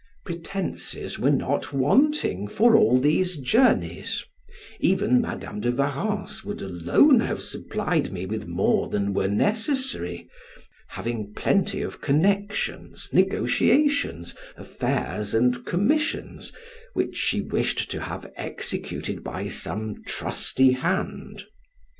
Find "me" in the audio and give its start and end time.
8.11-8.25